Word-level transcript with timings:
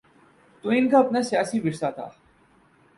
تو 0.61 0.69
ان 0.69 0.89
کا 0.89 0.99
اپنا 0.99 1.21
سیاسی 1.21 1.59
ورثہ 1.59 1.91
تھا۔ 1.95 2.09